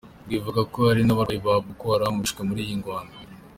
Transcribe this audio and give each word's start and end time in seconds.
Rivuga 0.31 0.61
ko 0.71 0.77
hari 0.89 1.01
n'abagwanyi 1.05 1.41
ba 1.45 1.55
Boko 1.65 1.85
Haram 1.93 2.15
bishwe 2.23 2.41
muri 2.49 2.61
iyo 2.65 2.75
ngwano. 2.79 3.13